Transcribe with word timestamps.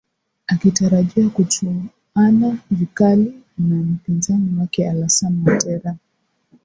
akitarajiwa 0.47 1.29
kuchuana 1.29 2.57
vikali 2.71 3.43
na 3.57 3.75
mpinzani 3.75 4.59
wake 4.59 4.89
alasan 4.89 5.41
watera 5.45 5.95